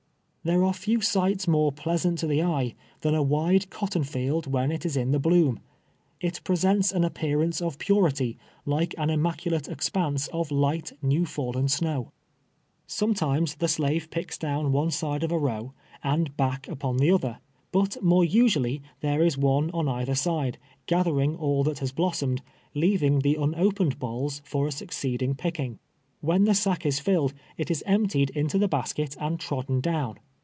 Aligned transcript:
There 0.43 0.63
are 0.63 0.73
few 0.73 1.01
siglits 1.01 1.47
more 1.47 1.71
pleasant 1.71 2.17
to 2.17 2.25
the 2.25 2.41
eye, 2.41 2.73
than 3.01 3.13
a 3.13 3.21
wide 3.21 3.69
cotton 3.69 4.03
field 4.03 4.47
when 4.47 4.71
it 4.71 4.87
is 4.87 4.97
in 4.97 5.11
the 5.11 5.19
bloom. 5.19 5.59
It 6.19 6.41
presents 6.43 6.91
an 6.91 7.03
appearance 7.03 7.61
of 7.61 7.77
]»urity, 7.77 8.37
like 8.65 8.95
an 8.97 9.11
immaculate 9.11 9.69
expanse 9.69 10.25
of 10.29 10.49
light, 10.49 10.93
new 10.99 11.27
fallen 11.27 11.67
snow. 11.67 12.09
COTTOX 12.09 12.09
riCKIXG. 12.09 13.01
167 13.21 13.21
Sometimes 13.21 13.55
the 13.57 13.67
slave 13.67 14.09
picks 14.09 14.37
down 14.39 14.71
one 14.71 14.89
side 14.89 15.21
of 15.21 15.31
a 15.31 15.37
row, 15.37 15.73
and 16.03 16.35
back 16.35 16.63
npon 16.65 16.97
the 16.97 17.11
other, 17.11 17.37
but 17.71 18.01
more 18.01 18.25
usually, 18.25 18.81
there 19.01 19.21
is 19.21 19.37
one 19.37 19.69
on 19.75 19.87
either 19.87 20.15
side, 20.15 20.57
gathering 20.87 21.35
all 21.35 21.63
that 21.63 21.77
has 21.77 21.91
blossomed, 21.91 22.41
leaving 22.73 23.19
the 23.19 23.35
unopened 23.35 23.99
bolls 23.99 24.41
for 24.43 24.65
a 24.67 24.71
succeeding 24.71 25.35
picking. 25.35 25.77
AVhen 26.23 26.47
the 26.47 26.55
sack 26.55 26.83
is 26.83 26.99
tilled, 26.99 27.35
it 27.57 27.69
is 27.69 27.83
emptied 27.85 28.31
into 28.31 28.57
the 28.57 28.67
basket 28.67 29.15
and 29.19 29.39
trodden 29.39 29.79
down. 29.79 30.17